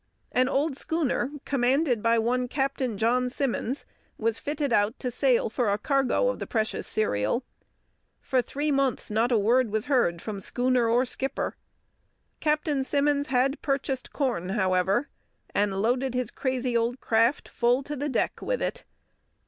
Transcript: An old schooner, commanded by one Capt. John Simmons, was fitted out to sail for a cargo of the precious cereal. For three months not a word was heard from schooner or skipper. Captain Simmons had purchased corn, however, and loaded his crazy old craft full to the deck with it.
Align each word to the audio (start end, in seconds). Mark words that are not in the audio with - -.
An 0.31 0.49
old 0.49 0.75
schooner, 0.75 1.29
commanded 1.45 2.01
by 2.01 2.17
one 2.17 2.47
Capt. 2.47 2.79
John 2.95 3.29
Simmons, 3.29 3.85
was 4.17 4.39
fitted 4.39 4.73
out 4.73 4.97
to 4.97 5.11
sail 5.11 5.47
for 5.47 5.69
a 5.71 5.77
cargo 5.77 6.29
of 6.29 6.39
the 6.39 6.47
precious 6.47 6.87
cereal. 6.87 7.43
For 8.19 8.41
three 8.41 8.71
months 8.71 9.11
not 9.11 9.31
a 9.31 9.37
word 9.37 9.69
was 9.69 9.85
heard 9.85 10.19
from 10.19 10.39
schooner 10.41 10.89
or 10.89 11.05
skipper. 11.05 11.55
Captain 12.39 12.83
Simmons 12.83 13.27
had 13.27 13.61
purchased 13.61 14.11
corn, 14.11 14.49
however, 14.49 15.07
and 15.53 15.79
loaded 15.83 16.15
his 16.15 16.31
crazy 16.31 16.75
old 16.75 16.99
craft 16.99 17.47
full 17.47 17.83
to 17.83 17.95
the 17.95 18.09
deck 18.09 18.41
with 18.41 18.59
it. 18.59 18.83